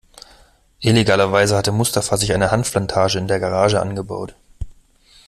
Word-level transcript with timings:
Illegalerweise 0.79 1.55
hatte 1.55 1.71
Mustafa 1.71 2.17
sich 2.17 2.33
eine 2.33 2.49
Hanfplantage 2.49 3.19
in 3.19 3.27
der 3.27 3.39
Garage 3.39 3.79
angebaut. 3.79 4.33